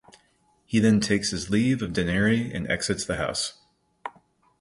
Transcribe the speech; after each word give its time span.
He 0.65 0.79
then 0.79 0.99
takes 0.99 1.29
his 1.29 1.51
leave 1.51 1.83
of 1.83 1.91
Daneri 1.91 2.51
and 2.55 2.67
exits 2.67 3.05
the 3.05 3.17
house. 3.17 3.59